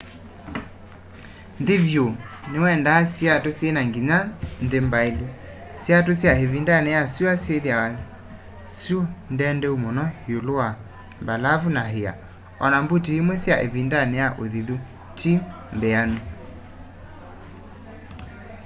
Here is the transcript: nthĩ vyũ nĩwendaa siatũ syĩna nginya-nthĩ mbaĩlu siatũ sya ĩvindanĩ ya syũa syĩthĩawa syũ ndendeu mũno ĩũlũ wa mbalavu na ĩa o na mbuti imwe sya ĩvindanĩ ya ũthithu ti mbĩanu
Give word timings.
nthĩ 1.61 1.75
vyũ 1.85 2.05
nĩwendaa 2.51 3.01
siatũ 3.13 3.49
syĩna 3.59 3.81
nginya-nthĩ 3.89 4.79
mbaĩlu 4.87 5.27
siatũ 5.81 6.11
sya 6.19 6.31
ĩvindanĩ 6.43 6.91
ya 6.97 7.03
syũa 7.13 7.33
syĩthĩawa 7.43 7.87
syũ 8.79 8.97
ndendeu 9.33 9.75
mũno 9.83 10.03
ĩũlũ 10.33 10.53
wa 10.61 10.69
mbalavu 11.21 11.69
na 11.77 11.83
ĩa 12.01 12.13
o 12.63 12.65
na 12.71 12.77
mbuti 12.83 13.11
imwe 13.19 13.35
sya 13.43 13.55
ĩvindanĩ 13.65 14.17
ya 14.21 14.27
ũthithu 14.43 14.75
ti 15.17 15.31
mbĩanu 15.75 16.19